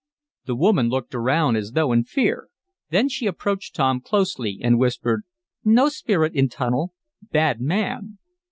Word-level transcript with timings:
The 0.45 0.55
woman 0.55 0.89
looked 0.89 1.13
around, 1.13 1.57
as 1.57 1.73
though 1.73 1.91
in 1.91 2.05
fear. 2.05 2.47
Then 2.89 3.07
she 3.07 3.27
approached 3.27 3.75
Tom 3.75 4.01
closely 4.01 4.57
and 4.59 4.79
whispered: 4.79 5.25
"No 5.63 5.89
spirit 5.89 6.33
in 6.33 6.49
tunnel 6.49 6.95
bad 7.29 7.61
man!" 7.61 8.17